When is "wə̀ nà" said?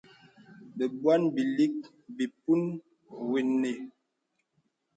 3.29-3.71